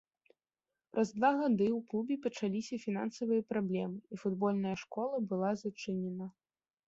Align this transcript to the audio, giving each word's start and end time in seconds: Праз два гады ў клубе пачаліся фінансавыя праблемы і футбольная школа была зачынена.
Праз 0.93 1.09
два 1.17 1.29
гады 1.41 1.65
ў 1.65 1.79
клубе 1.91 2.15
пачаліся 2.23 2.79
фінансавыя 2.87 3.45
праблемы 3.53 3.99
і 4.15 4.21
футбольная 4.21 4.75
школа 4.85 5.15
была 5.35 5.51
зачынена. 5.63 6.25